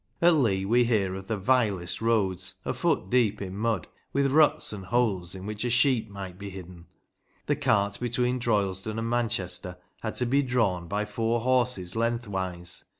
[0.19, 4.73] At Leigh we hear of the vilest roads, a foot deep in mud, with ruts
[4.73, 6.87] and holes in which a sheep might be hidden.
[7.45, 12.85] The cart between Droylesden and Manchester had to be drawn by four horses lengthwise.